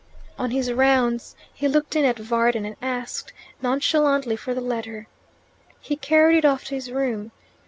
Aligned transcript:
On 0.39 0.49
his 0.49 0.71
rounds 0.73 1.35
he 1.53 1.67
looked 1.67 1.95
in 1.95 2.05
at 2.05 2.17
Varden 2.17 2.65
and 2.65 2.75
asked 2.81 3.33
nonchalantly 3.61 4.35
for 4.35 4.55
the 4.55 4.59
letter. 4.59 5.05
He 5.79 5.95
carried 5.95 6.39
it 6.39 6.43
off 6.43 6.63
to 6.63 6.73
his 6.73 6.91
room. 6.91 7.29